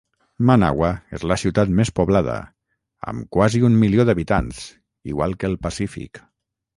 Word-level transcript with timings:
Managua 0.49 0.87
és 1.17 1.25
la 1.31 1.35
ciutat 1.41 1.73
més 1.79 1.91
poblada 1.99 2.37
amb 3.11 3.27
quasi 3.37 3.61
un 3.69 3.75
milió 3.83 4.07
d'habitants, 4.09 4.63
igual 5.13 5.37
que 5.45 5.49
el 5.53 5.59
pacífic. 5.67 6.23